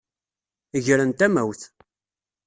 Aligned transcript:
Gren 0.85 1.11
tamawt. 1.17 1.61